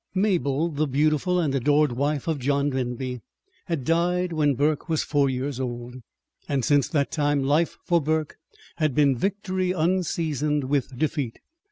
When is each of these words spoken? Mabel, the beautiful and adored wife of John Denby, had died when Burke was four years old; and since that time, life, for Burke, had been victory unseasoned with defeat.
Mabel, 0.15 0.69
the 0.69 0.87
beautiful 0.87 1.39
and 1.39 1.53
adored 1.53 1.91
wife 1.91 2.27
of 2.27 2.39
John 2.39 2.71
Denby, 2.71 3.21
had 3.67 3.83
died 3.83 4.33
when 4.33 4.55
Burke 4.55 4.89
was 4.89 5.03
four 5.03 5.29
years 5.29 5.59
old; 5.59 5.93
and 6.49 6.65
since 6.65 6.87
that 6.87 7.11
time, 7.11 7.43
life, 7.43 7.77
for 7.83 8.01
Burke, 8.01 8.37
had 8.77 8.95
been 8.95 9.15
victory 9.15 9.71
unseasoned 9.73 10.63
with 10.63 10.97
defeat. 10.97 11.37